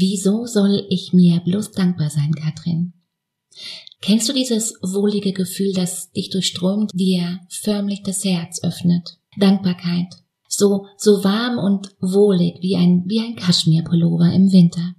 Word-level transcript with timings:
Wieso 0.00 0.46
soll 0.46 0.86
ich 0.90 1.12
mir 1.12 1.40
bloß 1.40 1.72
dankbar 1.72 2.08
sein, 2.08 2.32
Katrin? 2.32 2.92
Kennst 4.00 4.28
du 4.28 4.32
dieses 4.32 4.74
wohlige 4.80 5.32
Gefühl, 5.32 5.72
das 5.72 6.12
dich 6.12 6.30
durchströmt, 6.30 6.92
dir 6.94 7.40
förmlich 7.48 8.02
das 8.04 8.24
Herz 8.24 8.62
öffnet? 8.62 9.18
Dankbarkeit. 9.40 10.06
So, 10.48 10.86
so 10.96 11.24
warm 11.24 11.58
und 11.58 11.96
wohlig 12.00 12.58
wie 12.60 12.76
ein, 12.76 13.02
wie 13.06 13.18
ein 13.18 13.34
Kaschmirpullover 13.34 14.32
im 14.32 14.52
Winter. 14.52 14.94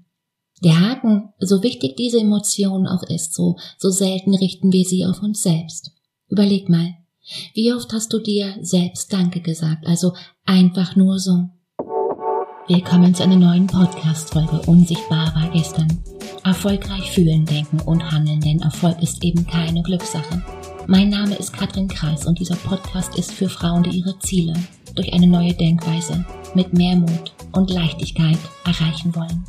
Der 0.66 0.78
Haken, 0.82 1.30
so 1.40 1.64
wichtig 1.64 1.96
diese 1.96 2.20
Emotion 2.20 2.86
auch 2.86 3.04
ist, 3.04 3.34
so, 3.34 3.56
so 3.78 3.90
selten 3.90 4.36
richten 4.36 4.74
wir 4.74 4.84
sie 4.84 5.06
auf 5.06 5.24
uns 5.24 5.42
selbst. 5.42 5.92
Überleg 6.28 6.68
mal, 6.68 6.96
wie 7.54 7.72
oft 7.72 7.94
hast 7.94 8.12
du 8.12 8.20
dir 8.20 8.58
selbst 8.62 9.14
Danke 9.14 9.40
gesagt, 9.40 9.88
also 9.88 10.12
einfach 10.44 10.98
nur 10.98 11.20
so. 11.20 11.52
Willkommen 12.70 13.16
zu 13.16 13.24
einer 13.24 13.36
neuen 13.36 13.66
Podcast-Folge 13.66 14.62
Unsichtbar 14.68 15.34
war 15.34 15.50
gestern. 15.50 15.88
Erfolgreich 16.44 17.10
fühlen, 17.10 17.44
denken 17.44 17.80
und 17.80 18.12
handeln, 18.12 18.40
denn 18.42 18.60
Erfolg 18.60 19.02
ist 19.02 19.24
eben 19.24 19.44
keine 19.48 19.82
Glückssache. 19.82 20.44
Mein 20.86 21.10
Name 21.10 21.34
ist 21.34 21.52
Katrin 21.52 21.88
Kreis 21.88 22.28
und 22.28 22.38
dieser 22.38 22.58
Podcast 22.58 23.18
ist 23.18 23.32
für 23.32 23.50
Frauen, 23.50 23.82
die 23.82 23.98
ihre 23.98 24.20
Ziele 24.20 24.54
durch 24.94 25.12
eine 25.12 25.26
neue 25.26 25.56
Denkweise 25.56 26.24
mit 26.54 26.72
mehr 26.74 26.96
Mut 26.96 27.34
und 27.54 27.72
Leichtigkeit 27.72 28.38
erreichen 28.64 29.16
wollen. 29.16 29.44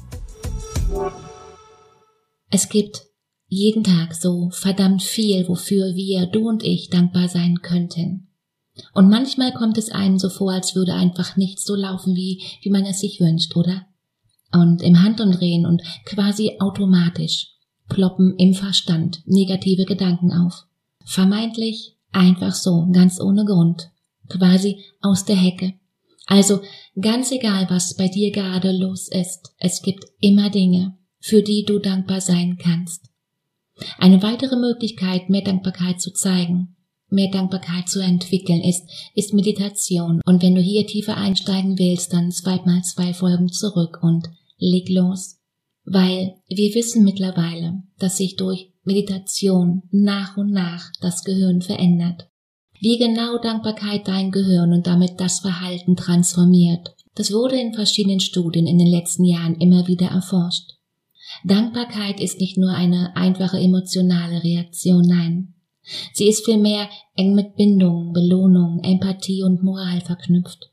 Es 2.51 2.71
gibt 2.71 3.03
jeden 3.49 3.85
Tag 3.85 4.15
so 4.15 4.49
verdammt 4.51 5.03
viel, 5.03 5.47
wofür 5.47 5.95
wir, 5.95 6.25
du 6.25 6.49
und 6.49 6.63
ich, 6.63 6.89
dankbar 6.89 7.29
sein 7.29 7.61
könnten. 7.61 8.30
Und 8.93 9.09
manchmal 9.09 9.53
kommt 9.53 9.79
es 9.79 9.91
einem 9.91 10.19
so 10.19 10.29
vor, 10.29 10.53
als 10.53 10.75
würde 10.75 10.95
einfach 10.95 11.37
nichts 11.37 11.65
so 11.65 11.75
laufen, 11.75 12.15
wie, 12.15 12.43
wie 12.63 12.71
man 12.71 12.85
es 12.85 13.01
sich 13.01 13.21
wünscht, 13.21 13.57
oder? 13.57 13.87
Und 14.53 14.83
im 14.83 15.03
Handumdrehen 15.03 15.67
und 15.67 15.83
quasi 16.05 16.57
automatisch 16.59 17.49
ploppen 17.89 18.37
im 18.39 18.55
Verstand 18.55 19.23
negative 19.27 19.85
Gedanken 19.85 20.33
auf. 20.33 20.67
Vermeintlich 21.05 21.97
einfach 22.13 22.55
so, 22.55 22.89
ganz 22.93 23.21
ohne 23.21 23.45
Grund. 23.45 23.91
Quasi 24.29 24.85
aus 25.01 25.25
der 25.25 25.37
Hecke. 25.37 25.75
Also 26.27 26.61
ganz 27.01 27.33
egal, 27.33 27.67
was 27.69 27.97
bei 27.97 28.09
dir 28.09 28.31
gerade 28.31 28.71
los 28.71 29.09
ist, 29.09 29.53
es 29.59 29.83
gibt 29.83 30.05
immer 30.21 30.51
Dinge, 30.51 30.97
für 31.19 31.43
die 31.43 31.65
du 31.65 31.79
dankbar 31.79 32.21
sein 32.21 32.57
kannst. 32.57 33.11
Eine 33.99 34.23
weitere 34.23 34.57
Möglichkeit, 34.57 35.29
mehr 35.29 35.43
Dankbarkeit 35.43 36.01
zu 36.01 36.13
zeigen, 36.13 36.77
mehr 37.11 37.31
Dankbarkeit 37.31 37.89
zu 37.89 38.01
entwickeln, 38.01 38.61
ist, 38.63 38.85
ist 39.15 39.35
Meditation. 39.35 40.21
Und 40.25 40.43
wenn 40.43 40.55
du 40.55 40.61
hier 40.61 40.87
tiefer 40.87 41.17
einsteigen 41.17 41.79
willst, 41.79 42.13
dann 42.13 42.33
swipe 42.33 42.67
mal 42.67 42.83
zwei 42.83 43.13
Folgen 43.13 43.49
zurück 43.49 43.99
und 44.03 44.29
leg 44.59 44.89
los. 44.89 45.39
Weil 45.85 46.35
wir 46.49 46.75
wissen 46.75 47.05
mittlerweile, 47.05 47.83
dass 47.99 48.17
sich 48.17 48.37
durch 48.37 48.73
Meditation 48.85 49.83
nach 49.91 50.37
und 50.37 50.51
nach 50.53 50.91
das 51.01 51.25
Gehirn 51.25 51.63
verändert. 51.63 52.29
Wie 52.81 52.97
genau 52.97 53.39
Dankbarkeit 53.39 54.09
dein 54.09 54.31
Gehirn 54.31 54.73
und 54.73 54.87
damit 54.87 55.21
das 55.21 55.41
Verhalten 55.41 55.97
transformiert, 55.97 56.95
das 57.15 57.33
wurde 57.33 57.61
in 57.61 57.75
verschiedenen 57.75 58.21
Studien 58.21 58.67
in 58.67 58.79
den 58.79 58.87
letzten 58.87 59.25
Jahren 59.25 59.57
immer 59.57 59.87
wieder 59.87 60.07
erforscht. 60.07 60.73
Dankbarkeit 61.45 62.21
ist 62.21 62.41
nicht 62.41 62.57
nur 62.57 62.71
eine 62.71 63.15
einfache 63.17 63.59
emotionale 63.59 64.43
Reaktion, 64.43 65.07
nein, 65.07 65.55
Sie 66.13 66.29
ist 66.29 66.45
vielmehr 66.45 66.89
eng 67.17 67.35
mit 67.35 67.57
Bindung, 67.57 68.13
Belohnung, 68.13 68.81
Empathie 68.83 69.43
und 69.43 69.63
Moral 69.63 70.01
verknüpft. 70.01 70.71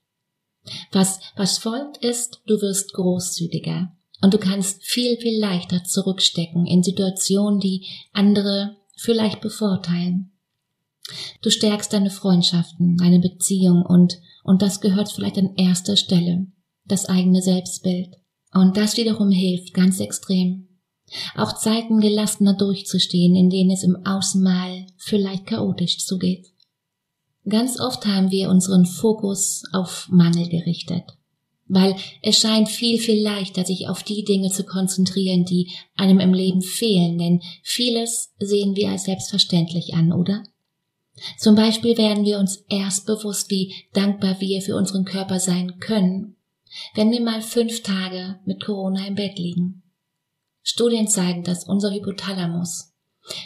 Was, 0.91 1.19
was 1.35 1.57
folgt 1.57 1.97
ist, 1.97 2.41
du 2.45 2.61
wirst 2.61 2.93
großzügiger 2.93 3.95
und 4.21 4.33
du 4.33 4.37
kannst 4.37 4.83
viel, 4.83 5.17
viel 5.17 5.39
leichter 5.39 5.83
zurückstecken 5.83 6.65
in 6.65 6.83
Situationen, 6.83 7.59
die 7.59 7.85
andere 8.11 8.77
vielleicht 8.97 9.41
bevorteilen. 9.41 10.33
Du 11.41 11.49
stärkst 11.49 11.93
deine 11.93 12.09
Freundschaften, 12.09 12.97
deine 12.97 13.19
Beziehung 13.19 13.83
und, 13.85 14.19
und 14.43 14.61
das 14.61 14.81
gehört 14.81 15.11
vielleicht 15.11 15.37
an 15.37 15.55
erster 15.55 15.95
Stelle, 15.95 16.47
das 16.85 17.05
eigene 17.05 17.41
Selbstbild. 17.41 18.15
Und 18.51 18.75
das 18.75 18.97
wiederum 18.97 19.29
hilft 19.29 19.73
ganz 19.73 19.99
extrem, 19.99 20.66
auch 21.35 21.53
Zeiten 21.53 21.99
gelassener 21.99 22.53
durchzustehen, 22.53 23.35
in 23.35 23.49
denen 23.49 23.71
es 23.71 23.83
im 23.83 24.05
Außen 24.05 24.41
mal 24.41 24.85
vielleicht 24.97 25.45
chaotisch 25.45 25.99
zugeht. 25.99 26.47
Ganz 27.47 27.79
oft 27.79 28.05
haben 28.05 28.31
wir 28.31 28.49
unseren 28.49 28.85
Fokus 28.85 29.63
auf 29.71 30.07
Mangel 30.11 30.49
gerichtet, 30.49 31.03
weil 31.67 31.95
es 32.21 32.39
scheint 32.39 32.67
viel, 32.67 32.99
viel 32.99 33.21
leichter, 33.21 33.63
sich 33.63 33.87
auf 33.87 34.03
die 34.03 34.25
Dinge 34.25 34.49
zu 34.49 34.65
konzentrieren, 34.65 35.45
die 35.45 35.69
einem 35.95 36.19
im 36.19 36.33
Leben 36.33 36.61
fehlen, 36.61 37.17
denn 37.17 37.41
vieles 37.63 38.33
sehen 38.39 38.75
wir 38.75 38.89
als 38.89 39.05
selbstverständlich 39.05 39.93
an, 39.93 40.11
oder? 40.11 40.43
Zum 41.39 41.55
Beispiel 41.55 41.97
werden 41.97 42.25
wir 42.25 42.37
uns 42.37 42.57
erst 42.69 43.07
bewusst, 43.07 43.49
wie 43.49 43.73
dankbar 43.93 44.39
wir 44.39 44.61
für 44.61 44.75
unseren 44.75 45.05
Körper 45.05 45.39
sein 45.39 45.79
können, 45.79 46.35
wenn 46.95 47.11
wir 47.11 47.21
mal 47.21 47.41
fünf 47.41 47.81
Tage 47.81 48.39
mit 48.45 48.63
Corona 48.63 49.07
im 49.07 49.15
Bett 49.15 49.39
liegen 49.39 49.83
Studien 50.69 51.07
zeigen, 51.07 51.45
dass 51.45 51.63
unser 51.63 51.93
Hypothalamus, 51.93 52.91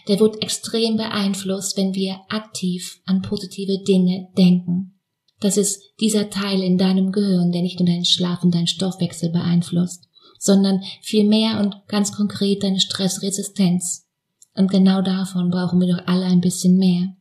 der 0.07 0.19
wird 0.19 0.41
extrem 0.41 0.97
beeinflusst, 0.97 1.77
wenn 1.77 1.93
wir 1.93 2.19
aktiv 2.29 2.99
an 3.05 3.21
positive 3.21 3.83
Dinge 3.83 4.29
denken. 4.35 4.99
Das 5.39 5.55
ist 5.55 5.83
dieser 5.99 6.31
Teil 6.31 6.63
in 6.63 6.79
deinem 6.79 7.11
Gehirn, 7.11 7.51
der 7.51 7.61
nicht 7.61 7.79
nur 7.79 7.85
deinen 7.85 8.05
Schlaf 8.05 8.43
und 8.43 8.55
deinen 8.55 8.65
Stoffwechsel 8.65 9.29
beeinflusst, 9.29 10.09
sondern 10.39 10.81
vielmehr 11.03 11.59
und 11.59 11.75
ganz 11.87 12.11
konkret 12.11 12.63
deine 12.63 12.79
Stressresistenz. 12.79 14.07
Und 14.55 14.71
genau 14.71 15.03
davon 15.03 15.51
brauchen 15.51 15.79
wir 15.79 15.95
doch 15.95 16.07
alle 16.07 16.25
ein 16.25 16.41
bisschen 16.41 16.77
mehr. 16.77 17.15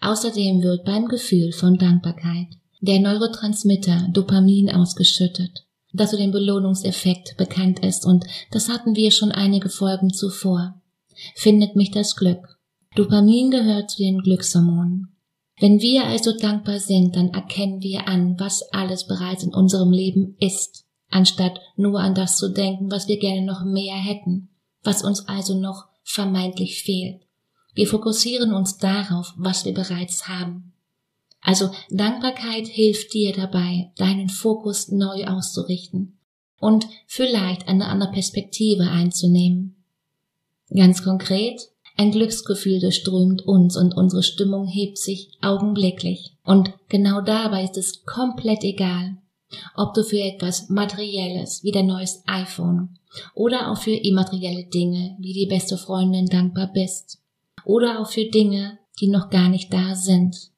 Außerdem 0.00 0.62
wird 0.62 0.84
beim 0.84 1.06
Gefühl 1.06 1.50
von 1.50 1.78
Dankbarkeit 1.78 2.46
der 2.80 3.00
Neurotransmitter 3.00 4.08
Dopamin 4.12 4.70
ausgeschüttet 4.70 5.66
das 5.92 6.10
zu 6.10 6.16
dem 6.16 6.30
Belohnungseffekt 6.30 7.36
bekannt 7.36 7.80
ist 7.80 8.06
und 8.06 8.24
das 8.50 8.68
hatten 8.68 8.96
wir 8.96 9.10
schon 9.10 9.32
einige 9.32 9.68
Folgen 9.68 10.12
zuvor. 10.12 10.80
Findet 11.34 11.76
mich 11.76 11.90
das 11.90 12.16
Glück. 12.16 12.58
Dopamin 12.94 13.50
gehört 13.50 13.90
zu 13.90 13.98
den 13.98 14.18
Glückshormonen. 14.18 15.16
Wenn 15.60 15.80
wir 15.80 16.06
also 16.06 16.36
dankbar 16.36 16.80
sind, 16.80 17.16
dann 17.16 17.28
erkennen 17.28 17.82
wir 17.82 18.08
an, 18.08 18.36
was 18.38 18.62
alles 18.72 19.06
bereits 19.06 19.44
in 19.44 19.54
unserem 19.54 19.92
Leben 19.92 20.36
ist, 20.40 20.84
anstatt 21.10 21.60
nur 21.76 22.00
an 22.00 22.14
das 22.14 22.36
zu 22.36 22.48
denken, 22.48 22.90
was 22.90 23.08
wir 23.08 23.18
gerne 23.18 23.42
noch 23.42 23.64
mehr 23.64 23.94
hätten, 23.94 24.48
was 24.82 25.04
uns 25.04 25.28
also 25.28 25.54
noch 25.58 25.86
vermeintlich 26.02 26.82
fehlt. 26.82 27.22
Wir 27.74 27.86
fokussieren 27.86 28.52
uns 28.52 28.78
darauf, 28.78 29.32
was 29.36 29.64
wir 29.64 29.72
bereits 29.72 30.28
haben. 30.28 30.71
Also 31.42 31.70
Dankbarkeit 31.90 32.68
hilft 32.68 33.12
dir 33.12 33.32
dabei, 33.32 33.90
deinen 33.96 34.28
Fokus 34.28 34.88
neu 34.88 35.26
auszurichten 35.26 36.16
und 36.60 36.86
vielleicht 37.06 37.68
eine 37.68 37.86
andere 37.86 38.12
Perspektive 38.12 38.84
einzunehmen. 38.84 39.74
Ganz 40.70 41.02
konkret, 41.02 41.68
ein 41.96 42.12
Glücksgefühl 42.12 42.80
durchströmt 42.80 43.42
uns 43.42 43.76
und 43.76 43.94
unsere 43.94 44.22
Stimmung 44.22 44.66
hebt 44.66 44.96
sich 44.98 45.32
augenblicklich. 45.42 46.36
Und 46.44 46.72
genau 46.88 47.20
dabei 47.20 47.64
ist 47.64 47.76
es 47.76 48.04
komplett 48.04 48.62
egal, 48.62 49.16
ob 49.76 49.94
du 49.94 50.04
für 50.04 50.20
etwas 50.20 50.70
Materielles 50.70 51.64
wie 51.64 51.72
dein 51.72 51.86
neues 51.86 52.22
iPhone 52.26 52.98
oder 53.34 53.70
auch 53.70 53.78
für 53.78 53.90
immaterielle 53.90 54.64
Dinge 54.64 55.16
wie 55.18 55.34
die 55.34 55.46
beste 55.46 55.76
Freundin 55.76 56.26
dankbar 56.26 56.70
bist 56.72 57.20
oder 57.64 58.00
auch 58.00 58.08
für 58.08 58.24
Dinge, 58.24 58.78
die 59.00 59.08
noch 59.08 59.28
gar 59.28 59.48
nicht 59.48 59.72
da 59.72 59.94
sind. 59.94 60.51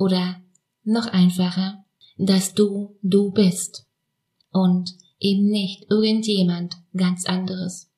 Oder 0.00 0.40
noch 0.82 1.08
einfacher, 1.08 1.84
dass 2.16 2.54
du 2.54 2.96
du 3.02 3.32
bist 3.32 3.86
und 4.50 4.94
eben 5.20 5.50
nicht 5.50 5.84
irgendjemand 5.90 6.76
ganz 6.96 7.26
anderes. 7.26 7.90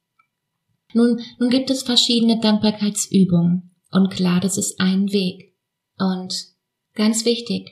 Nun, 0.94 1.20
nun 1.38 1.48
gibt 1.48 1.70
es 1.70 1.84
verschiedene 1.84 2.40
Dankbarkeitsübungen 2.40 3.70
und 3.92 4.10
klar, 4.10 4.40
das 4.40 4.58
ist 4.58 4.80
ein 4.80 5.12
Weg. 5.12 5.54
Und 5.96 6.34
ganz 6.94 7.24
wichtig, 7.24 7.70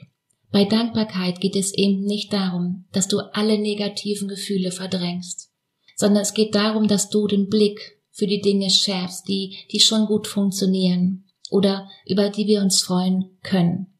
bei 0.49 0.63
Dankbarkeit 0.63 1.41
geht 1.41 1.57
es 1.57 1.73
eben 1.73 2.05
nicht 2.05 2.31
darum, 2.31 2.85
dass 2.93 3.09
du 3.09 3.19
alle 3.33 3.59
negativen 3.59 4.29
Gefühle 4.29 4.71
verdrängst, 4.71 5.51
sondern 5.97 6.21
es 6.21 6.33
geht 6.33 6.55
darum, 6.55 6.87
dass 6.87 7.09
du 7.09 7.27
den 7.27 7.49
Blick 7.49 8.01
für 8.11 8.27
die 8.27 8.39
Dinge 8.39 8.69
schärfst, 8.69 9.27
die, 9.27 9.57
die 9.73 9.81
schon 9.81 10.05
gut 10.05 10.25
funktionieren 10.25 11.25
oder 11.49 11.89
über 12.05 12.29
die 12.29 12.47
wir 12.47 12.61
uns 12.61 12.81
freuen 12.81 13.37
können. 13.43 13.90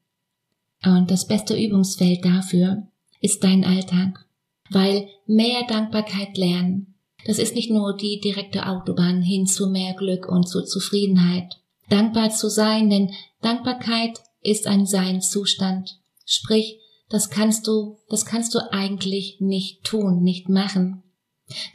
Und 0.83 1.11
das 1.11 1.27
beste 1.27 1.55
Übungsfeld 1.55 2.25
dafür 2.25 2.87
ist 3.19 3.43
dein 3.43 3.63
Alltag. 3.63 4.25
Weil 4.69 5.07
mehr 5.27 5.65
Dankbarkeit 5.67 6.37
lernen, 6.37 6.95
das 7.25 7.37
ist 7.37 7.55
nicht 7.55 7.69
nur 7.69 7.95
die 7.95 8.19
direkte 8.19 8.67
Autobahn 8.67 9.21
hin 9.21 9.45
zu 9.45 9.69
mehr 9.69 9.93
Glück 9.93 10.27
und 10.27 10.47
zu 10.47 10.63
Zufriedenheit. 10.63 11.59
Dankbar 11.89 12.31
zu 12.31 12.49
sein, 12.49 12.89
denn 12.89 13.11
Dankbarkeit 13.41 14.21
ist 14.41 14.65
ein 14.65 14.85
Seinszustand. 14.85 15.99
Sprich, 16.25 16.79
das 17.09 17.29
kannst 17.29 17.67
du, 17.67 17.97
das 18.09 18.25
kannst 18.25 18.55
du 18.55 18.59
eigentlich 18.71 19.37
nicht 19.39 19.83
tun, 19.83 20.23
nicht 20.23 20.49
machen. 20.49 21.03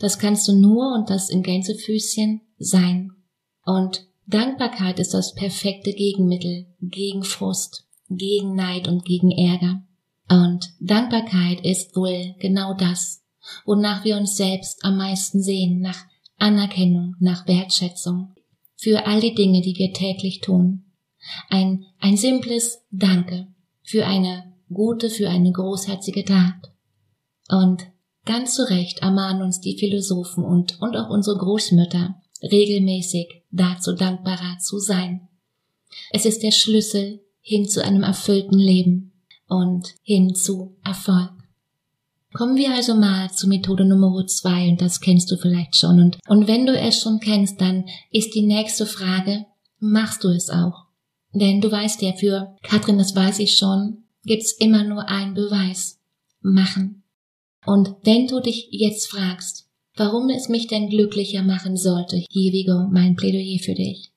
Das 0.01 0.19
kannst 0.19 0.49
du 0.49 0.53
nur 0.55 0.95
und 0.95 1.11
das 1.11 1.29
in 1.29 1.43
Gänsefüßchen 1.43 2.41
sein. 2.59 3.13
Und 3.65 4.07
Dankbarkeit 4.27 4.99
ist 4.99 5.13
das 5.13 5.35
perfekte 5.35 5.93
Gegenmittel 5.93 6.67
gegen 6.81 7.23
Frust, 7.23 7.86
gegen 8.09 8.55
Neid 8.55 8.89
und 8.89 9.05
gegen 9.05 9.31
Ärger. 9.31 9.83
Und 10.29 10.73
Dankbarkeit 10.81 11.65
ist 11.65 11.95
wohl 11.97 12.35
genau 12.41 12.75
das, 12.75 13.23
wonach 13.65 14.05
wir 14.05 14.17
uns 14.17 14.37
selbst 14.37 14.85
am 14.85 14.97
meisten 14.97 15.43
sehen, 15.43 15.81
nach 15.81 16.05
Anerkennung, 16.39 17.15
nach 17.21 17.47
Wertschätzung 17.47 18.35
für 18.77 19.07
all 19.07 19.21
die 19.21 19.35
Dinge, 19.35 19.63
die 19.63 19.77
wir 19.77 19.93
täglich 19.93 20.41
tun. 20.41 20.85
Ein, 21.49 21.87
ein 21.99 22.17
simples 22.17 22.85
Danke 22.91 23.49
für 23.83 24.07
eine 24.07 24.53
gute, 24.73 25.11
für 25.11 25.31
eine 25.31 25.53
großherzige 25.53 26.25
Tat. 26.25 26.73
Und 27.49 27.87
ganz 28.25 28.55
zu 28.55 28.69
Recht 28.69 29.01
ermahnen 29.01 29.43
uns 29.43 29.61
die 29.61 29.79
Philosophen 29.79 30.45
und, 30.45 30.81
und 30.81 30.97
auch 30.97 31.09
unsere 31.09 31.39
Großmütter 31.39 32.21
regelmäßig 32.43 33.43
dazu 33.51 33.95
dankbarer 33.95 34.59
zu 34.59 34.79
sein. 34.79 35.29
Es 36.11 36.27
ist 36.27 36.43
der 36.43 36.51
Schlüssel 36.51 37.26
hin 37.47 37.69
zu 37.69 37.83
einem 37.83 38.03
erfüllten 38.03 38.59
Leben 38.59 39.13
und 39.47 39.95
hin 40.03 40.35
zu 40.35 40.77
Erfolg. 40.85 41.31
Kommen 42.33 42.57
wir 42.57 42.75
also 42.75 42.97
mal 42.97 43.31
zu 43.31 43.47
Methode 43.47 43.85
Nummer 43.85 44.27
zwei 44.27 44.69
und 44.69 44.81
das 44.81 45.01
kennst 45.01 45.31
du 45.31 45.37
vielleicht 45.37 45.77
schon 45.77 46.01
und, 46.01 46.19
und 46.27 46.49
wenn 46.49 46.67
du 46.67 46.77
es 46.77 47.01
schon 47.01 47.21
kennst, 47.21 47.61
dann 47.61 47.85
ist 48.11 48.35
die 48.35 48.43
nächste 48.43 48.85
Frage, 48.85 49.47
machst 49.79 50.25
du 50.25 50.29
es 50.29 50.51
auch? 50.51 50.87
Denn 51.33 51.61
du 51.61 51.71
weißt 51.71 52.03
ja, 52.03 52.15
für 52.15 52.57
Katrin, 52.63 52.99
das 52.99 53.15
weiß 53.15 53.39
ich 53.39 53.57
schon, 53.57 54.05
gibt's 54.25 54.53
immer 54.53 54.83
nur 54.83 55.09
einen 55.09 55.35
Beweis. 55.35 56.01
Machen. 56.41 57.05
Und 57.65 57.95
wenn 58.03 58.27
du 58.27 58.41
dich 58.41 58.69
jetzt 58.71 59.09
fragst, 59.09 59.69
warum 59.95 60.31
es 60.31 60.49
mich 60.49 60.67
denn 60.67 60.89
glücklicher 60.89 61.43
machen 61.43 61.77
sollte, 61.77 62.25
hier 62.31 62.53
Vigo, 62.53 62.89
mein 62.91 63.17
Plädoyer 63.17 63.59
für 63.59 63.75
dich. 63.75 64.13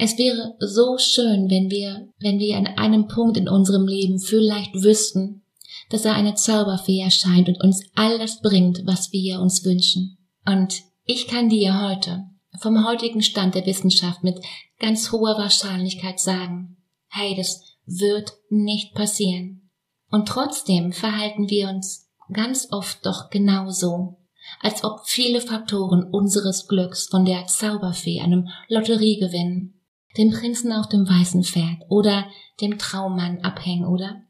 Es 0.00 0.16
wäre 0.16 0.54
so 0.60 0.96
schön, 0.96 1.50
wenn 1.50 1.70
wir, 1.70 2.08
wenn 2.20 2.38
wir 2.38 2.56
an 2.56 2.68
einem 2.68 3.08
Punkt 3.08 3.36
in 3.36 3.48
unserem 3.48 3.88
Leben 3.88 4.20
vielleicht 4.20 4.72
wüssten, 4.74 5.42
dass 5.90 6.04
er 6.04 6.14
eine 6.14 6.34
Zauberfee 6.34 7.00
erscheint 7.00 7.48
und 7.48 7.60
uns 7.60 7.82
all 7.96 8.16
das 8.18 8.40
bringt, 8.40 8.86
was 8.86 9.12
wir 9.12 9.40
uns 9.40 9.64
wünschen. 9.64 10.18
Und 10.46 10.82
ich 11.04 11.26
kann 11.26 11.48
dir 11.48 11.82
heute, 11.82 12.24
vom 12.60 12.86
heutigen 12.86 13.22
Stand 13.22 13.56
der 13.56 13.66
Wissenschaft 13.66 14.22
mit 14.22 14.38
ganz 14.78 15.10
hoher 15.10 15.36
Wahrscheinlichkeit 15.36 16.20
sagen, 16.20 16.76
hey, 17.08 17.34
das 17.36 17.60
wird 17.86 18.32
nicht 18.50 18.94
passieren. 18.94 19.70
Und 20.10 20.28
trotzdem 20.28 20.92
verhalten 20.92 21.50
wir 21.50 21.68
uns 21.68 22.08
ganz 22.32 22.68
oft 22.70 23.04
doch 23.04 23.30
genauso, 23.30 24.18
als 24.60 24.84
ob 24.84 25.00
viele 25.06 25.40
Faktoren 25.40 26.04
unseres 26.04 26.68
Glücks 26.68 27.08
von 27.08 27.24
der 27.24 27.46
Zauberfee, 27.46 28.20
einem 28.20 28.48
Lotteriegewinn, 28.68 29.77
dem 30.18 30.30
Prinzen 30.30 30.72
auf 30.72 30.88
dem 30.88 31.08
weißen 31.08 31.44
Pferd 31.44 31.82
oder 31.88 32.26
dem 32.60 32.78
Traummann 32.78 33.40
abhängen, 33.42 33.86
oder? 33.86 34.22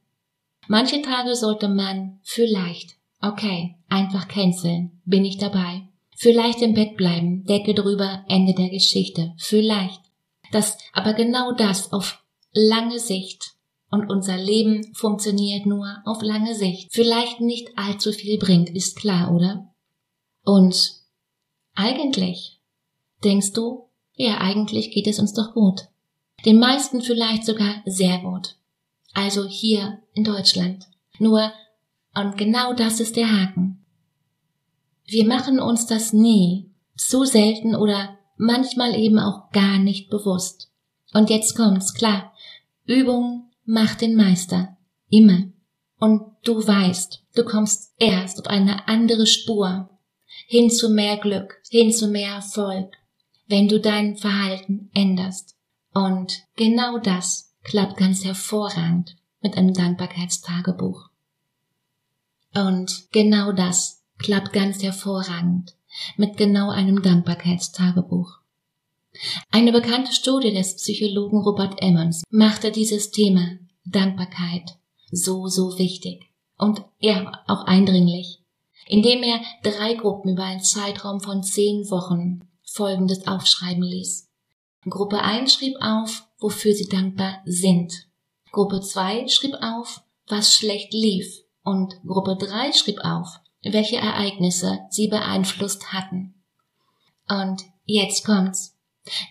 Manche 0.68 1.00
Tage 1.00 1.34
sollte 1.34 1.68
man 1.68 2.20
vielleicht, 2.22 2.96
okay, 3.22 3.76
einfach 3.88 4.28
canceln, 4.28 5.00
bin 5.04 5.24
ich 5.24 5.38
dabei. 5.38 5.88
Vielleicht 6.14 6.60
im 6.62 6.74
Bett 6.74 6.96
bleiben, 6.96 7.44
Decke 7.44 7.74
drüber, 7.74 8.24
Ende 8.28 8.54
der 8.54 8.68
Geschichte, 8.68 9.34
vielleicht. 9.38 10.02
Das, 10.52 10.76
aber 10.92 11.14
genau 11.14 11.52
das 11.52 11.92
auf 11.92 12.22
lange 12.52 12.98
Sicht 12.98 13.54
und 13.90 14.10
unser 14.10 14.36
Leben 14.36 14.92
funktioniert 14.94 15.64
nur 15.64 16.02
auf 16.04 16.22
lange 16.22 16.54
Sicht. 16.54 16.92
Vielleicht 16.92 17.40
nicht 17.40 17.70
allzu 17.76 18.12
viel 18.12 18.38
bringt, 18.38 18.68
ist 18.70 18.96
klar, 18.96 19.34
oder? 19.34 19.72
Und 20.42 20.92
eigentlich 21.74 22.60
denkst 23.24 23.52
du, 23.52 23.87
ja, 24.18 24.38
eigentlich 24.38 24.90
geht 24.90 25.06
es 25.06 25.20
uns 25.20 25.32
doch 25.32 25.54
gut. 25.54 25.82
Den 26.44 26.58
meisten 26.58 27.02
vielleicht 27.02 27.46
sogar 27.46 27.82
sehr 27.86 28.18
gut. 28.18 28.56
Also 29.14 29.46
hier 29.46 30.02
in 30.12 30.24
Deutschland. 30.24 30.86
Nur, 31.20 31.52
und 32.14 32.36
genau 32.36 32.74
das 32.74 32.98
ist 32.98 33.16
der 33.16 33.30
Haken. 33.30 33.84
Wir 35.06 35.24
machen 35.24 35.60
uns 35.60 35.86
das 35.86 36.12
nie, 36.12 36.68
zu 36.96 37.24
selten 37.24 37.76
oder 37.76 38.18
manchmal 38.36 38.96
eben 38.96 39.20
auch 39.20 39.50
gar 39.52 39.78
nicht 39.78 40.10
bewusst. 40.10 40.68
Und 41.14 41.30
jetzt 41.30 41.56
kommt's, 41.56 41.94
klar. 41.94 42.32
Übung 42.86 43.50
macht 43.64 44.00
den 44.00 44.16
Meister. 44.16 44.76
Immer. 45.10 45.44
Und 46.00 46.22
du 46.42 46.56
weißt, 46.66 47.22
du 47.36 47.44
kommst 47.44 47.94
erst 47.98 48.40
auf 48.40 48.46
eine 48.48 48.88
andere 48.88 49.26
Spur. 49.26 49.90
Hin 50.48 50.70
zu 50.70 50.88
mehr 50.88 51.18
Glück, 51.18 51.62
hin 51.70 51.92
zu 51.92 52.08
mehr 52.08 52.34
Erfolg, 52.34 52.96
wenn 53.48 53.68
du 53.68 53.80
dein 53.80 54.16
Verhalten 54.16 54.90
änderst. 54.94 55.56
Und 55.92 56.44
genau 56.54 56.98
das 56.98 57.54
klappt 57.64 57.96
ganz 57.96 58.24
hervorragend 58.24 59.16
mit 59.40 59.56
einem 59.56 59.74
Dankbarkeitstagebuch. 59.74 61.08
Und 62.54 63.08
genau 63.10 63.52
das 63.52 64.04
klappt 64.18 64.52
ganz 64.52 64.82
hervorragend 64.82 65.74
mit 66.16 66.36
genau 66.36 66.70
einem 66.70 67.02
Dankbarkeitstagebuch. 67.02 68.38
Eine 69.50 69.72
bekannte 69.72 70.12
Studie 70.12 70.52
des 70.52 70.76
Psychologen 70.76 71.38
Robert 71.38 71.82
Emmons 71.82 72.22
machte 72.30 72.70
dieses 72.70 73.10
Thema 73.10 73.58
Dankbarkeit 73.84 74.78
so, 75.10 75.48
so 75.48 75.78
wichtig 75.78 76.30
und 76.58 76.82
ja, 76.98 77.32
auch 77.46 77.64
eindringlich, 77.64 78.40
indem 78.86 79.22
er 79.22 79.40
drei 79.62 79.94
Gruppen 79.94 80.32
über 80.32 80.44
einen 80.44 80.62
Zeitraum 80.62 81.20
von 81.20 81.42
zehn 81.42 81.90
Wochen 81.90 82.47
Folgendes 82.78 83.26
aufschreiben 83.26 83.82
ließ. 83.82 84.28
Gruppe 84.88 85.20
1 85.20 85.52
schrieb 85.52 85.74
auf, 85.80 86.22
wofür 86.38 86.72
sie 86.74 86.88
dankbar 86.88 87.40
sind. 87.44 88.06
Gruppe 88.52 88.80
2 88.80 89.26
schrieb 89.26 89.54
auf, 89.60 90.02
was 90.28 90.54
schlecht 90.54 90.92
lief. 90.94 91.42
Und 91.64 92.00
Gruppe 92.06 92.36
3 92.36 92.72
schrieb 92.72 93.00
auf, 93.02 93.40
welche 93.64 93.96
Ereignisse 93.96 94.78
sie 94.90 95.08
beeinflusst 95.08 95.92
hatten. 95.92 96.34
Und 97.28 97.64
jetzt 97.84 98.24
kommt's. 98.24 98.76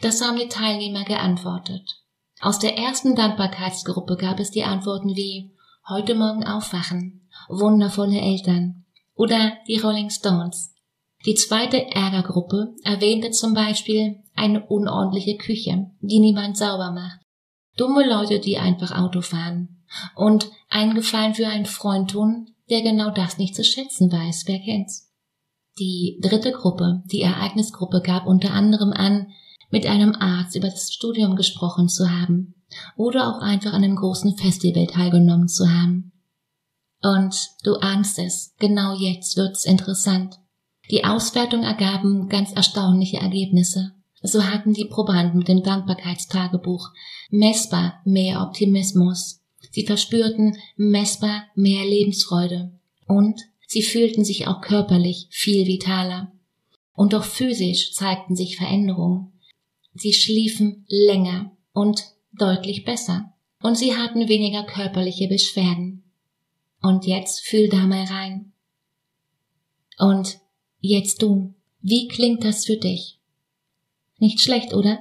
Das 0.02 0.22
haben 0.22 0.38
die 0.38 0.50
Teilnehmer 0.50 1.06
geantwortet. 1.06 2.04
Aus 2.42 2.60
der 2.60 2.78
ersten 2.78 3.16
Dankbarkeitsgruppe 3.16 4.18
gab 4.18 4.42
es 4.42 4.52
die 4.52 4.66
Antworten 4.66 5.16
wie 5.16 5.56
heute 5.88 6.16
Morgen 6.16 6.44
aufwachen, 6.44 7.30
wundervolle 7.48 8.20
Eltern 8.20 8.84
oder 9.16 9.54
die 9.70 9.80
Rolling 9.80 10.10
Stones. 10.10 10.74
Die 11.26 11.36
zweite 11.36 11.92
Ärgergruppe 11.92 12.76
erwähnte 12.84 13.32
zum 13.32 13.54
Beispiel 13.54 14.24
eine 14.36 14.66
unordentliche 14.66 15.38
Küche, 15.38 15.92
die 16.00 16.20
niemand 16.20 16.58
sauber 16.58 16.92
macht, 16.92 17.20
dumme 17.76 18.08
Leute, 18.08 18.40
die 18.40 18.58
einfach 18.58 18.92
Auto 18.92 19.22
fahren 19.22 19.84
und 20.16 20.50
einen 20.70 20.94
Gefallen 20.94 21.34
für 21.34 21.48
einen 21.48 21.66
Freund 21.66 22.12
tun, 22.12 22.54
der 22.70 22.82
genau 22.82 23.10
das 23.10 23.38
nicht 23.38 23.56
zu 23.56 23.64
schätzen 23.64 24.12
weiß, 24.12 24.44
wer 24.46 24.60
kennt's. 24.60 25.12
Die 25.80 26.20
dritte 26.22 26.52
Gruppe, 26.52 27.04
die 27.12 27.22
Ereignisgruppe, 27.22 28.02
gab 28.02 28.26
unter 28.26 28.52
anderem 28.52 28.92
an, 28.94 29.28
mit 29.70 29.86
einem 29.86 30.16
Arzt 30.16 30.56
über 30.56 30.70
das 30.70 30.92
Studium 30.92 31.36
gesprochen 31.36 31.90
zu 31.90 32.10
haben 32.10 32.56
oder 32.96 33.28
auch 33.28 33.42
einfach 33.42 33.74
an 33.74 33.84
einem 33.84 33.96
großen 33.96 34.38
Festival 34.38 34.88
teilgenommen 34.88 35.48
zu 35.48 35.70
haben. 35.70 36.12
Und 37.02 37.36
du 37.64 37.76
ahnst 37.76 38.18
es, 38.18 38.56
genau 38.60 38.96
jetzt 38.98 39.38
wird's 39.38 39.66
interessant. 39.66 40.36
Die 40.90 41.04
Auswertung 41.04 41.64
ergaben 41.64 42.30
ganz 42.30 42.54
erstaunliche 42.54 43.18
Ergebnisse. 43.18 43.94
So 44.22 44.46
hatten 44.46 44.74
die 44.74 44.86
Probanden 44.86 45.40
mit 45.40 45.48
dem 45.48 45.64
Dankbarkeitstagebuch 45.64 46.90
messbar 47.30 48.02
mehr 48.06 48.42
Optimismus. 48.42 49.42
Sie 49.72 49.86
verspürten 49.86 50.58
messbar 50.76 51.44
mehr 51.56 51.86
Lebensfreude. 51.86 52.72
Und 53.06 53.42
sie 53.68 53.84
fühlten 53.84 54.24
sich 54.26 54.48
auch 54.48 54.62
körperlich 54.62 55.28
viel 55.30 55.68
vitaler. 55.68 56.32
Und 56.94 57.14
auch 57.14 57.24
physisch 57.24 57.94
zeigten 57.94 58.36
sich 58.36 58.58
Veränderungen. 58.58 59.34
Sie 59.94 60.14
schliefen 60.14 60.86
länger 60.88 61.52
und 61.74 62.04
deutlich 62.34 62.86
besser. 62.86 63.34
Und 63.62 63.78
sie 63.78 63.96
hatten 63.96 64.28
weniger 64.28 64.64
körperliche 64.64 65.28
Beschwerden. 65.28 66.04
Und 66.82 67.06
jetzt 67.06 67.42
fühl 67.42 67.70
da 67.70 67.86
mal 67.86 68.04
rein. 68.04 68.52
Und 69.98 70.40
Jetzt 70.80 71.22
du. 71.22 71.54
Wie 71.82 72.08
klingt 72.08 72.44
das 72.44 72.66
für 72.66 72.78
dich? 72.78 73.20
Nicht 74.20 74.42
schlecht, 74.42 74.74
oder? 74.74 75.00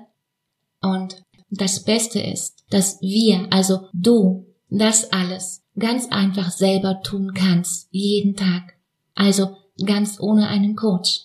Und 0.81 1.17
das 1.51 1.85
Beste 1.85 2.21
ist, 2.21 2.65
dass 2.71 3.01
wir, 3.01 3.49
also 3.51 3.89
du, 3.93 4.47
das 4.69 5.13
alles 5.13 5.63
ganz 5.79 6.07
einfach 6.11 6.51
selber 6.51 7.01
tun 7.03 7.33
kannst, 7.35 7.89
jeden 7.91 8.37
Tag. 8.37 8.75
Also 9.15 9.57
ganz 9.85 10.19
ohne 10.21 10.49
einen 10.49 10.77
Coach. 10.77 11.23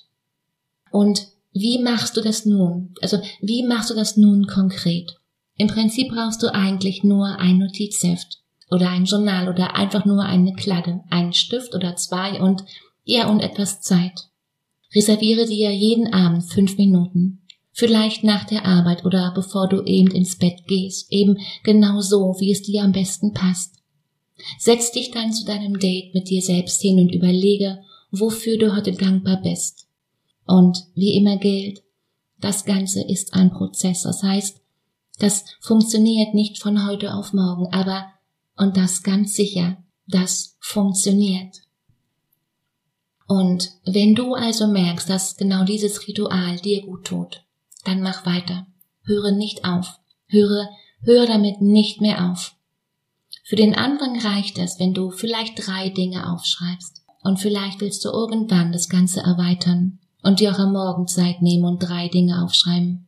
Und 0.92 1.28
wie 1.54 1.80
machst 1.80 2.16
du 2.18 2.22
das 2.22 2.46
nun? 2.46 2.94
Also 3.02 3.20
wie 3.42 3.64
machst 3.64 3.90
du 3.90 3.94
das 3.94 4.18
nun 4.18 4.48
konkret? 4.48 5.18
Im 5.56 5.68
Prinzip 5.68 6.10
brauchst 6.10 6.42
du 6.44 6.54
eigentlich 6.54 7.04
nur 7.04 7.38
ein 7.38 7.58
Notizheft 7.58 8.42
oder 8.70 8.90
ein 8.90 9.06
Journal 9.06 9.50
oder 9.50 9.76
einfach 9.76 10.06
nur 10.06 10.24
eine 10.24 10.54
Kladde, 10.54 11.02
einen 11.10 11.34
Stift 11.34 11.76
oder 11.76 11.96
zwei 11.96 12.42
und 12.42 12.64
ja 13.04 13.28
und 13.28 13.42
etwas 13.42 13.82
Zeit. 13.82 14.31
Reserviere 14.94 15.46
dir 15.46 15.72
jeden 15.72 16.14
Abend 16.14 16.44
fünf 16.44 16.78
Minuten. 16.78 17.40
Vielleicht 17.74 18.24
nach 18.24 18.44
der 18.44 18.66
Arbeit 18.66 19.06
oder 19.06 19.32
bevor 19.34 19.70
du 19.70 19.82
eben 19.84 20.12
ins 20.12 20.38
Bett 20.38 20.68
gehst, 20.68 21.12
eben 21.12 21.38
genau 21.64 22.02
so, 22.02 22.36
wie 22.40 22.52
es 22.52 22.62
dir 22.62 22.84
am 22.84 22.92
besten 22.92 23.34
passt. 23.34 23.76
Setz 24.60 24.92
dich 24.92 25.12
dann 25.12 25.32
zu 25.32 25.46
deinem 25.46 25.80
Date 25.80 26.14
mit 26.14 26.30
dir 26.30 26.42
selbst 26.42 26.82
hin 26.82 27.00
und 27.00 27.14
überlege, 27.14 27.82
wofür 28.12 28.58
du 28.58 28.76
heute 28.76 28.92
dankbar 28.92 29.42
bist. 29.42 29.88
Und 30.46 30.86
wie 30.96 31.16
immer 31.16 31.38
gilt, 31.38 31.82
das 32.40 32.66
Ganze 32.66 33.02
ist 33.02 33.34
ein 33.34 33.52
Prozess. 33.52 34.04
Das 34.04 34.24
heißt, 34.24 34.60
das 35.20 35.46
funktioniert 35.60 36.34
nicht 36.34 36.60
von 36.60 36.88
heute 36.88 37.14
auf 37.14 37.32
morgen, 37.32 37.68
aber, 37.72 38.08
und 38.58 38.76
das 38.76 39.04
ganz 39.04 39.36
sicher, 39.36 39.78
das 40.08 40.58
funktioniert. 40.60 41.62
Und 43.32 43.72
wenn 43.86 44.14
du 44.14 44.34
also 44.34 44.68
merkst, 44.68 45.10
dass 45.10 45.38
genau 45.38 45.64
dieses 45.64 46.06
Ritual 46.06 46.58
dir 46.58 46.82
gut 46.82 47.06
tut, 47.06 47.46
dann 47.86 48.02
mach 48.02 48.26
weiter. 48.26 48.68
Höre 49.04 49.32
nicht 49.32 49.64
auf. 49.64 50.02
Höre, 50.28 50.68
höre 51.04 51.28
damit 51.28 51.62
nicht 51.62 52.02
mehr 52.02 52.30
auf. 52.30 52.54
Für 53.46 53.56
den 53.56 53.74
anderen 53.74 54.20
reicht 54.20 54.58
es, 54.58 54.82
wenn 54.82 54.94
du 54.94 55.12
vielleicht 55.12 55.66
drei 55.66 55.88
Dinge 55.88 56.30
aufschreibst. 56.30 57.04
Und 57.24 57.40
vielleicht 57.40 57.80
willst 57.80 58.04
du 58.04 58.10
irgendwann 58.10 58.74
das 58.74 58.90
Ganze 58.90 59.22
erweitern 59.22 60.00
und 60.24 60.42
dir 60.42 60.52
auch 60.52 60.60
am 60.60 60.74
Morgen 60.74 61.08
Zeit 61.08 61.42
nehmen 61.42 61.64
und 61.64 61.80
drei 61.80 62.10
Dinge 62.10 62.44
aufschreiben, 62.44 63.08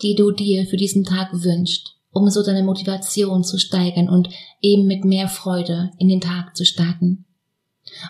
die 0.00 0.14
du 0.14 0.30
dir 0.30 0.64
für 0.68 0.76
diesen 0.76 1.02
Tag 1.02 1.30
wünschst, 1.32 1.96
um 2.12 2.30
so 2.30 2.44
deine 2.44 2.62
Motivation 2.62 3.42
zu 3.42 3.58
steigern 3.58 4.08
und 4.08 4.28
eben 4.62 4.86
mit 4.86 5.04
mehr 5.04 5.26
Freude 5.26 5.90
in 5.98 6.06
den 6.06 6.20
Tag 6.20 6.54
zu 6.56 6.64
starten. 6.64 7.24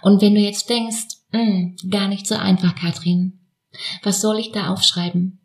Und 0.03 0.21
wenn 0.21 0.35
du 0.35 0.41
jetzt 0.41 0.69
denkst, 0.69 1.16
hm, 1.33 1.77
gar 1.91 2.09
nicht 2.09 2.27
so 2.27 2.35
einfach, 2.35 2.75
Katrin. 2.75 3.41
Was 4.03 4.21
soll 4.21 4.39
ich 4.39 4.53
da 4.53 4.69
aufschreiben? 4.73 5.39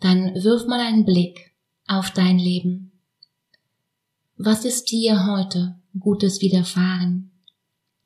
Dann 0.00 0.34
wirf 0.34 0.66
mal 0.66 0.80
einen 0.80 1.04
Blick 1.04 1.52
auf 1.86 2.10
dein 2.10 2.38
Leben. 2.38 2.92
Was 4.36 4.64
ist 4.64 4.90
dir 4.90 5.26
heute 5.26 5.78
Gutes 5.98 6.40
widerfahren? 6.40 7.30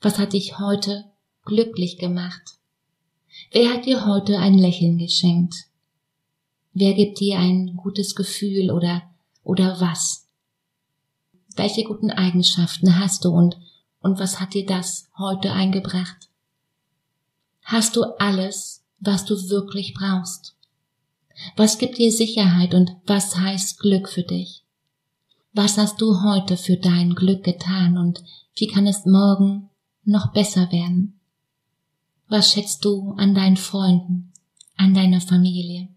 Was 0.01 0.19
hat 0.19 0.35
dich 0.35 0.59
heute 0.59 1.05
glücklich 1.45 1.99
gemacht? 1.99 2.43
Wer 3.53 3.73
hat 3.73 3.87
dir 3.87 4.07
heute 4.07 4.39
ein 4.39 4.59
Lächeln 4.59 4.99
geschenkt? 4.99 5.55
Wer 6.75 6.93
gibt 6.93 7.21
dir 7.21 7.39
ein 7.39 7.77
gutes 7.77 8.15
Gefühl 8.15 8.71
oder, 8.71 9.03
oder 9.43 9.81
was? 9.81 10.29
Welche 11.55 11.85
guten 11.85 12.11
Eigenschaften 12.11 12.99
hast 12.99 13.25
du 13.25 13.31
und, 13.31 13.57
und 14.01 14.19
was 14.19 14.41
hat 14.41 14.53
dir 14.53 14.67
das 14.67 15.09
heute 15.17 15.53
eingebracht? 15.53 16.29
Hast 17.67 17.97
du 17.97 18.05
alles, 18.19 18.85
was 19.01 19.25
du 19.25 19.35
wirklich 19.51 19.93
brauchst. 19.93 20.55
Was 21.57 21.79
gibt 21.79 21.99
dir 21.99 22.11
Sicherheit 22.11 22.75
und 22.75 22.93
was 23.07 23.37
heißt 23.37 23.81
Glück 23.81 24.09
für 24.09 24.23
dich? 24.23 24.63
Was 25.53 25.77
hast 25.77 26.01
du 26.01 26.23
heute 26.23 26.57
für 26.57 26.77
dein 26.77 27.15
Glück 27.15 27.45
getan 27.45 27.99
und 27.99 28.23
wie 28.55 28.69
kann 28.69 28.87
es 28.87 29.05
morgen 29.05 29.69
noch 30.05 30.33
besser 30.33 30.71
werden? 30.71 31.19
Was 32.29 32.53
schätzt 32.53 32.85
du 32.85 33.15
an 33.19 33.35
deinen 33.35 33.57
Freunden, 33.57 34.33
an 34.77 34.95
deiner 34.95 35.21
Familie? 35.21 35.89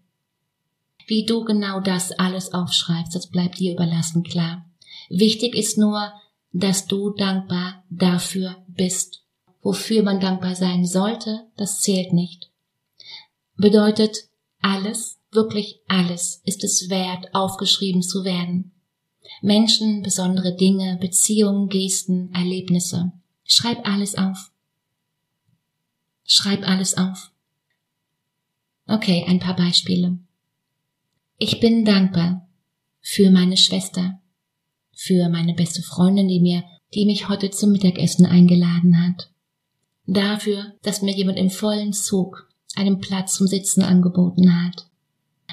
Wie 1.06 1.24
du 1.24 1.44
genau 1.44 1.80
das 1.80 2.12
alles 2.12 2.52
aufschreibst, 2.52 3.14
das 3.14 3.28
bleibt 3.28 3.58
dir 3.58 3.72
überlassen, 3.72 4.22
klar. 4.22 4.66
Wichtig 5.08 5.54
ist 5.54 5.78
nur, 5.78 6.12
dass 6.52 6.86
du 6.86 7.10
dankbar 7.10 7.84
dafür 7.90 8.56
bist 8.68 9.20
wofür 9.62 10.02
man 10.02 10.20
dankbar 10.20 10.54
sein 10.54 10.86
sollte, 10.86 11.46
das 11.56 11.80
zählt 11.80 12.12
nicht. 12.12 12.50
Bedeutet, 13.56 14.28
alles, 14.60 15.18
wirklich 15.30 15.80
alles 15.88 16.42
ist 16.44 16.64
es 16.64 16.88
wert, 16.90 17.34
aufgeschrieben 17.34 18.02
zu 18.02 18.24
werden. 18.24 18.72
Menschen, 19.42 20.02
besondere 20.02 20.54
Dinge, 20.56 20.98
Beziehungen, 21.00 21.68
Gesten, 21.68 22.32
Erlebnisse. 22.34 23.12
Schreib 23.44 23.86
alles 23.86 24.16
auf. 24.16 24.50
Schreib 26.24 26.66
alles 26.66 26.96
auf. 26.96 27.30
Okay, 28.86 29.24
ein 29.28 29.38
paar 29.38 29.56
Beispiele. 29.56 30.18
Ich 31.38 31.60
bin 31.60 31.84
dankbar 31.84 32.48
für 33.00 33.30
meine 33.30 33.56
Schwester, 33.56 34.20
für 34.92 35.28
meine 35.28 35.54
beste 35.54 35.82
Freundin, 35.82 36.28
die 36.28 36.40
mir, 36.40 36.64
die 36.94 37.06
mich 37.06 37.28
heute 37.28 37.50
zum 37.50 37.72
Mittagessen 37.72 38.26
eingeladen 38.26 39.06
hat, 39.06 39.30
dafür, 40.10 40.74
dass 40.82 41.02
mir 41.02 41.14
jemand 41.14 41.38
im 41.38 41.50
vollen 41.50 41.92
Zug 41.92 42.48
einen 42.74 42.98
Platz 42.98 43.34
zum 43.34 43.46
Sitzen 43.46 43.82
angeboten 43.82 44.64
hat, 44.64 44.88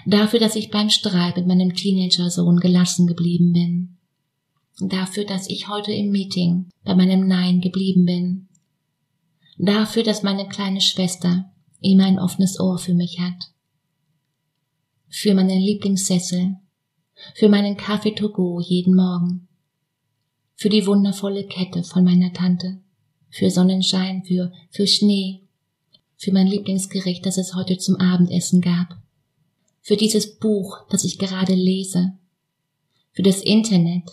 dafür, 0.05 0.39
dass 0.39 0.55
ich 0.55 0.71
beim 0.71 0.89
Streit 0.89 1.37
mit 1.37 1.47
meinem 1.47 1.73
Teenager-Sohn 1.73 2.57
gelassen 2.57 3.07
geblieben 3.07 3.53
bin, 3.53 3.97
dafür, 4.79 5.25
dass 5.25 5.49
ich 5.49 5.67
heute 5.67 5.91
im 5.91 6.11
Meeting 6.11 6.69
bei 6.83 6.95
meinem 6.95 7.27
Nein 7.27 7.61
geblieben 7.61 8.05
bin, 8.05 8.47
dafür, 9.57 10.03
dass 10.03 10.23
meine 10.23 10.47
kleine 10.47 10.81
Schwester 10.81 11.51
immer 11.81 12.05
ein 12.05 12.19
offenes 12.19 12.59
Ohr 12.59 12.79
für 12.79 12.93
mich 12.93 13.19
hat, 13.19 13.51
für 15.07 15.35
meinen 15.35 15.59
Lieblingssessel, 15.59 16.55
für 17.35 17.49
meinen 17.49 17.77
Kaffee 17.77 18.13
to 18.13 18.29
go 18.29 18.59
jeden 18.59 18.95
Morgen, 18.95 19.47
für 20.55 20.69
die 20.69 20.85
wundervolle 20.87 21.45
Kette 21.45 21.83
von 21.83 22.03
meiner 22.03 22.33
Tante, 22.33 22.81
für 23.37 23.51
Sonnenschein, 23.51 24.23
für, 24.23 24.51
für 24.71 24.87
Schnee, 24.87 25.43
für 26.17 26.31
mein 26.31 26.47
Lieblingsgericht, 26.47 27.23
das 27.23 27.37
es 27.37 27.53
heute 27.53 27.77
zum 27.77 27.95
Abendessen 27.97 28.61
gab, 28.61 28.97
für 29.79 29.95
dieses 29.95 30.39
Buch, 30.39 30.79
das 30.89 31.03
ich 31.03 31.19
gerade 31.19 31.53
lese, 31.53 32.13
für 33.11 33.21
das 33.21 33.41
Internet, 33.41 34.09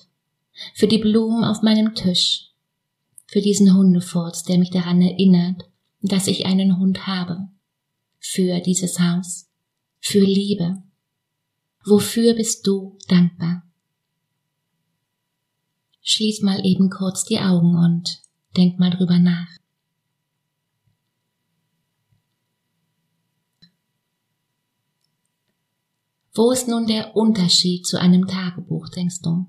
für 0.75 0.87
die 0.87 0.99
Blumen 0.99 1.43
auf 1.43 1.63
meinem 1.63 1.95
Tisch, 1.95 2.51
für 3.27 3.41
diesen 3.41 3.75
Hundefurz, 3.75 4.43
der 4.43 4.59
mich 4.59 4.69
daran 4.69 5.01
erinnert, 5.01 5.65
dass 6.03 6.27
ich 6.27 6.45
einen 6.45 6.79
Hund 6.79 7.07
habe, 7.07 7.49
für 8.19 8.61
dieses 8.61 9.01
Haus, 9.01 9.49
für 10.01 10.21
Liebe. 10.21 10.83
Wofür 11.87 12.35
bist 12.35 12.67
du 12.67 12.99
dankbar? 13.09 13.63
Schließ 16.03 16.43
mal 16.43 16.65
eben 16.67 16.91
kurz 16.91 17.25
die 17.25 17.39
Augen 17.39 17.75
und 17.75 18.24
Denk 18.57 18.79
mal 18.79 18.91
drüber 18.91 19.19
nach. 19.19 19.49
Wo 26.35 26.51
ist 26.51 26.67
nun 26.67 26.87
der 26.87 27.17
Unterschied 27.17 27.87
zu 27.87 28.01
einem 28.01 28.27
Tagebuch, 28.27 28.89
denkst 28.89 29.21
du? 29.23 29.47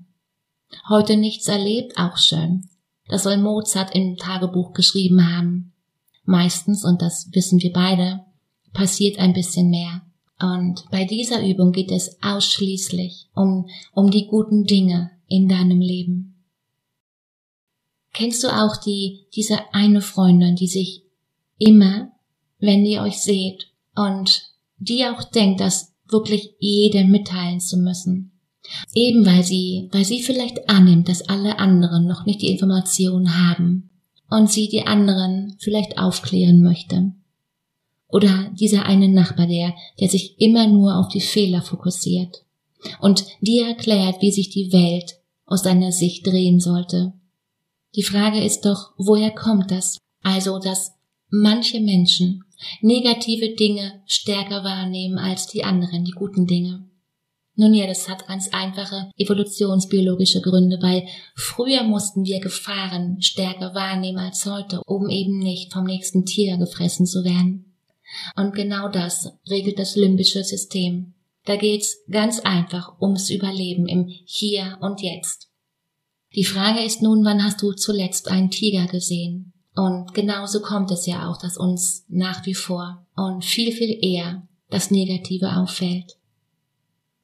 Heute 0.88 1.16
nichts 1.16 1.48
erlebt, 1.48 1.98
auch 1.98 2.16
schön. 2.16 2.68
Das 3.08 3.24
soll 3.24 3.38
Mozart 3.38 3.94
im 3.94 4.16
Tagebuch 4.16 4.72
geschrieben 4.72 5.28
haben. 5.28 5.72
Meistens, 6.24 6.84
und 6.84 7.02
das 7.02 7.28
wissen 7.32 7.60
wir 7.60 7.72
beide, 7.72 8.24
passiert 8.72 9.18
ein 9.18 9.32
bisschen 9.32 9.70
mehr. 9.70 10.02
Und 10.40 10.84
bei 10.90 11.04
dieser 11.04 11.44
Übung 11.44 11.72
geht 11.72 11.90
es 11.90 12.22
ausschließlich 12.22 13.28
um, 13.34 13.68
um 13.92 14.10
die 14.10 14.26
guten 14.26 14.64
Dinge 14.64 15.10
in 15.26 15.48
deinem 15.48 15.80
Leben. 15.80 16.35
Kennst 18.16 18.42
du 18.42 18.48
auch 18.48 18.78
die, 18.78 19.26
diese 19.34 19.58
eine 19.74 20.00
Freundin, 20.00 20.56
die 20.56 20.68
sich 20.68 21.02
immer, 21.58 22.12
wenn 22.58 22.86
ihr 22.86 23.02
euch 23.02 23.18
seht 23.18 23.66
und 23.94 24.42
die 24.78 25.04
auch 25.04 25.22
denkt, 25.22 25.60
das 25.60 25.92
wirklich 26.08 26.54
jedem 26.58 27.10
mitteilen 27.10 27.60
zu 27.60 27.76
müssen? 27.76 28.32
Eben 28.94 29.26
weil 29.26 29.42
sie, 29.42 29.90
weil 29.92 30.06
sie 30.06 30.22
vielleicht 30.22 30.66
annimmt, 30.70 31.10
dass 31.10 31.28
alle 31.28 31.58
anderen 31.58 32.06
noch 32.06 32.24
nicht 32.24 32.40
die 32.40 32.50
Information 32.50 33.36
haben 33.36 33.90
und 34.30 34.50
sie 34.50 34.68
die 34.68 34.86
anderen 34.86 35.54
vielleicht 35.58 35.98
aufklären 35.98 36.62
möchte. 36.62 37.12
Oder 38.08 38.50
dieser 38.58 38.86
eine 38.86 39.08
Nachbar, 39.08 39.46
der, 39.46 39.74
der 40.00 40.08
sich 40.08 40.40
immer 40.40 40.66
nur 40.66 40.96
auf 40.96 41.08
die 41.08 41.20
Fehler 41.20 41.60
fokussiert 41.60 42.46
und 42.98 43.26
dir 43.42 43.66
erklärt, 43.66 44.22
wie 44.22 44.32
sich 44.32 44.48
die 44.48 44.72
Welt 44.72 45.16
aus 45.44 45.64
seiner 45.64 45.92
Sicht 45.92 46.26
drehen 46.26 46.60
sollte 46.60 47.12
die 47.94 48.02
Frage 48.02 48.42
ist 48.42 48.64
doch, 48.66 48.92
woher 48.98 49.30
kommt 49.30 49.70
das? 49.70 49.98
Also, 50.22 50.58
dass 50.58 50.92
manche 51.28 51.80
Menschen 51.80 52.44
negative 52.80 53.54
Dinge 53.54 54.02
stärker 54.06 54.64
wahrnehmen 54.64 55.18
als 55.18 55.46
die 55.46 55.64
anderen, 55.64 56.04
die 56.04 56.12
guten 56.12 56.46
Dinge. 56.46 56.88
Nun 57.58 57.72
ja, 57.72 57.86
das 57.86 58.08
hat 58.08 58.26
ganz 58.26 58.48
einfache 58.52 59.10
evolutionsbiologische 59.16 60.42
Gründe, 60.42 60.78
weil 60.82 61.06
früher 61.34 61.84
mussten 61.84 62.26
wir 62.26 62.38
Gefahren 62.40 63.22
stärker 63.22 63.74
wahrnehmen 63.74 64.18
als 64.18 64.44
heute, 64.44 64.82
um 64.86 65.08
eben 65.08 65.38
nicht 65.38 65.72
vom 65.72 65.84
nächsten 65.84 66.26
Tier 66.26 66.58
gefressen 66.58 67.06
zu 67.06 67.24
werden. 67.24 67.76
Und 68.36 68.54
genau 68.54 68.88
das 68.88 69.32
regelt 69.48 69.78
das 69.78 69.96
limbische 69.96 70.44
System. 70.44 71.14
Da 71.46 71.56
geht's 71.56 72.04
ganz 72.10 72.40
einfach 72.40 73.00
ums 73.00 73.30
Überleben 73.30 73.86
im 73.86 74.06
Hier 74.06 74.76
und 74.82 75.00
Jetzt. 75.00 75.48
Die 76.36 76.44
Frage 76.44 76.84
ist 76.84 77.00
nun, 77.00 77.24
wann 77.24 77.42
hast 77.42 77.62
du 77.62 77.72
zuletzt 77.72 78.28
einen 78.28 78.50
Tiger 78.50 78.86
gesehen? 78.86 79.54
Und 79.74 80.12
genauso 80.12 80.60
kommt 80.60 80.90
es 80.90 81.06
ja 81.06 81.30
auch, 81.30 81.38
dass 81.38 81.56
uns 81.56 82.04
nach 82.08 82.44
wie 82.44 82.54
vor 82.54 83.06
und 83.16 83.42
viel, 83.42 83.72
viel 83.72 83.98
eher 84.02 84.46
das 84.68 84.90
Negative 84.90 85.56
auffällt. 85.56 86.18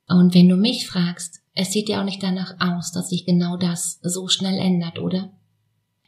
Und 0.09 0.35
wenn 0.35 0.49
du 0.49 0.57
mich 0.57 0.87
fragst, 0.87 1.41
es 1.55 1.73
sieht 1.73 1.91
ja 1.91 2.01
auch 2.01 2.05
nicht 2.05 2.23
danach 2.23 2.55
aus, 2.59 2.93
dass 2.93 3.11
sich 3.11 3.27
genau 3.27 3.59
das 3.59 4.01
so 4.03 4.29
schnell 4.29 4.59
ändert, 4.59 4.99
oder? 4.99 5.31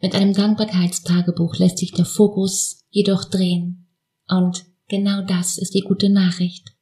Mit 0.00 0.14
einem 0.14 0.32
Dankbarkeitstagebuch 0.32 1.56
lässt 1.56 1.78
sich 1.78 1.92
der 1.92 2.06
Fokus 2.06 2.80
jedoch 2.90 3.24
drehen. 3.24 3.86
Und 4.28 4.64
genau 4.88 5.22
das 5.22 5.58
ist 5.58 5.74
die 5.74 5.82
gute 5.82 6.08
Nachricht. 6.08 6.74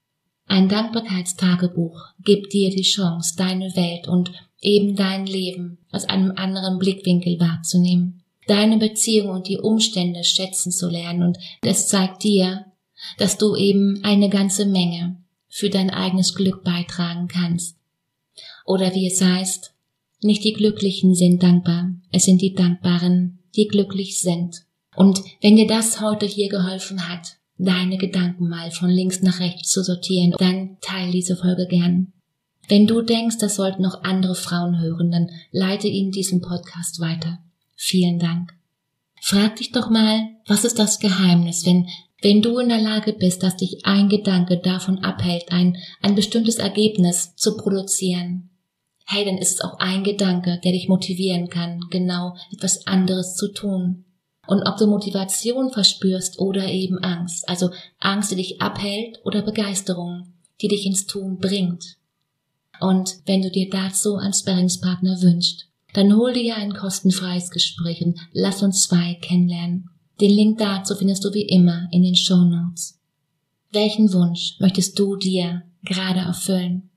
Ein 0.47 0.69
Dankbarkeitstagebuch 0.69 2.00
gibt 2.23 2.52
dir 2.52 2.71
die 2.71 2.83
Chance, 2.83 3.35
deine 3.37 3.75
Welt 3.75 4.07
und 4.07 4.33
eben 4.62 4.97
dein 4.97 5.26
Leben 5.26 5.78
aus 5.90 6.04
einem 6.04 6.33
anderen 6.37 6.78
Blickwinkel 6.78 7.38
wahrzunehmen, 7.38 8.23
deine 8.47 8.78
Beziehung 8.78 9.28
und 9.31 9.49
die 9.49 9.59
Umstände 9.59 10.25
schätzen 10.25 10.73
zu 10.73 10.88
lernen 10.88 11.23
und 11.23 11.38
es 11.62 11.88
zeigt 11.88 12.23
dir, 12.23 12.66
dass 13.19 13.37
du 13.37 13.57
eben 13.57 14.02
eine 14.04 14.31
ganze 14.31 14.64
Menge 14.64 15.16
für 15.49 15.69
dein 15.69 15.90
eigenes 15.90 16.35
Glück 16.35 16.64
beitragen 16.64 17.28
kannst. 17.28 17.76
Oder 18.64 18.95
wie 18.95 19.07
es 19.07 19.21
heißt, 19.21 19.75
nicht 20.23 20.45
die 20.45 20.52
Glücklichen 20.52 21.14
sind 21.14 21.42
dankbar, 21.42 21.90
es 22.12 22.25
sind 22.25 22.40
die 22.40 22.54
Dankbaren, 22.54 23.40
die 23.57 23.66
glücklich 23.66 24.21
sind. 24.21 24.64
Und 24.95 25.21
wenn 25.40 25.57
dir 25.57 25.66
das 25.66 26.00
heute 26.00 26.26
hier 26.26 26.49
geholfen 26.49 27.09
hat, 27.09 27.38
deine 27.59 27.99
Gedanken 27.99 28.49
mal 28.49 28.71
von 28.71 28.88
links 28.88 29.21
nach 29.23 29.40
rechts 29.40 29.71
zu 29.71 29.83
sortieren, 29.83 30.35
dann 30.38 30.78
teil 30.81 31.11
diese 31.11 31.37
Folge 31.37 31.66
gern. 31.66 32.12
Wenn 32.69 32.87
du 32.87 33.02
denkst, 33.02 33.38
das 33.38 33.57
sollten 33.57 33.83
noch 33.83 34.04
andere 34.04 34.35
Frauen 34.35 34.81
hören, 34.81 35.11
dann 35.11 35.31
leite 35.50 35.88
ihnen 35.88 36.12
diesen 36.12 36.40
Podcast 36.40 37.00
weiter. 37.00 37.38
Vielen 37.76 38.19
Dank. 38.19 38.54
Frag 39.21 39.57
dich 39.57 39.73
doch 39.73 39.90
mal, 39.90 40.28
was 40.47 40.64
ist 40.64 40.78
das 40.78 40.99
Geheimnis, 40.99 41.66
wenn, 41.66 41.88
wenn 42.23 42.42
du 42.42 42.59
in 42.59 42.69
der 42.69 42.81
Lage 42.81 43.12
bist, 43.12 43.42
dass 43.42 43.57
dich 43.57 43.85
ein 43.85 44.09
Gedanke 44.09 44.59
davon 44.59 44.99
abhält, 44.99 45.50
ein, 45.52 45.76
ein 46.00 46.14
bestimmtes 46.14 46.57
Ergebnis 46.57 47.35
zu 47.37 47.57
produzieren, 47.57 48.50
hey, 49.07 49.25
dann 49.25 49.38
ist 49.38 49.54
es 49.54 49.61
auch 49.61 49.78
ein 49.78 50.04
Gedanke, 50.04 50.61
der 50.64 50.73
dich 50.73 50.88
motivieren 50.88 51.49
kann, 51.49 51.81
genau 51.90 52.35
etwas 52.52 52.87
anderes 52.87 53.35
zu 53.35 53.52
tun. 53.52 54.04
Und 54.47 54.62
ob 54.64 54.76
du 54.76 54.87
Motivation 54.87 55.71
verspürst 55.71 56.38
oder 56.38 56.66
eben 56.66 56.99
Angst, 56.99 57.49
also 57.49 57.71
Angst, 57.99 58.33
die 58.33 58.37
dich 58.37 58.61
abhält 58.61 59.21
oder 59.25 59.42
Begeisterung, 59.42 60.33
die 60.61 60.69
dich 60.69 60.87
ins 60.87 61.07
Tun 61.07 61.38
bringt. 61.38 61.97
Und 62.82 63.18
wenn 63.26 63.42
du 63.42 63.50
dir 63.50 63.70
dazu 63.70 64.16
einen 64.16 64.32
Sparringspartner 64.32 65.22
wünschst, 65.22 65.68
dann 65.94 66.16
hol 66.16 66.32
dir 66.32 66.56
ein 66.56 66.74
kostenfreies 66.74 67.50
Gespräch 67.50 68.02
und 68.04 68.18
lass 68.32 68.62
uns 68.62 68.88
zwei 68.88 69.14
kennenlernen. 69.20 69.90
Den 70.20 70.30
Link 70.30 70.58
dazu 70.58 70.96
findest 70.96 71.24
du 71.24 71.32
wie 71.32 71.42
immer 71.42 71.88
in 71.92 72.02
den 72.02 72.16
Show 72.16 72.42
Notes. 72.42 72.98
Welchen 73.70 74.12
Wunsch 74.12 74.56
möchtest 74.58 74.98
du 74.98 75.16
dir 75.16 75.62
gerade 75.84 76.20
erfüllen? 76.20 76.90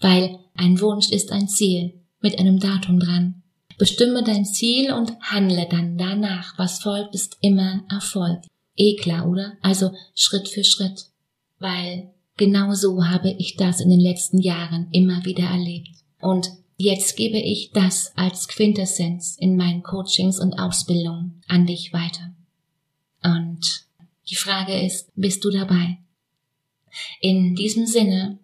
Weil 0.00 0.38
ein 0.54 0.80
Wunsch 0.80 1.10
ist 1.10 1.30
ein 1.30 1.48
Ziel 1.48 1.94
mit 2.20 2.38
einem 2.38 2.58
Datum 2.58 2.98
dran. 2.98 3.42
Bestimme 3.78 4.22
dein 4.22 4.44
Ziel 4.44 4.92
und 4.92 5.18
handle 5.20 5.66
dann 5.70 5.96
danach. 5.96 6.58
Was 6.58 6.80
folgt, 6.80 7.14
ist 7.14 7.38
immer 7.40 7.84
Erfolg. 7.88 8.42
Eh 8.76 8.96
klar, 8.96 9.28
oder? 9.28 9.54
Also 9.62 9.92
Schritt 10.14 10.48
für 10.48 10.64
Schritt. 10.64 11.06
Weil 11.58 12.10
genau 12.40 12.72
so 12.72 13.06
habe 13.06 13.30
ich 13.38 13.56
das 13.56 13.80
in 13.80 13.90
den 13.90 14.00
letzten 14.00 14.38
Jahren 14.38 14.88
immer 14.92 15.24
wieder 15.26 15.44
erlebt. 15.44 15.90
Und 16.20 16.50
jetzt 16.78 17.14
gebe 17.16 17.36
ich 17.36 17.70
das 17.72 18.16
als 18.16 18.48
Quintessenz 18.48 19.36
in 19.38 19.56
meinen 19.56 19.82
Coachings 19.82 20.40
und 20.40 20.54
Ausbildungen 20.54 21.42
an 21.48 21.66
dich 21.66 21.92
weiter. 21.92 22.32
Und 23.22 23.84
die 24.28 24.36
Frage 24.36 24.80
ist, 24.80 25.12
bist 25.14 25.44
du 25.44 25.50
dabei? 25.50 25.98
In 27.20 27.54
diesem 27.54 27.86
Sinne, 27.86 28.38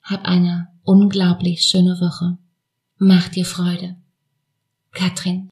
hab 0.00 0.24
eine 0.24 0.68
unglaublich 0.84 1.62
schöne 1.62 2.00
Woche. 2.00 2.38
Mach 2.98 3.28
dir 3.28 3.44
Freude. 3.44 3.96
Katrin 4.92 5.50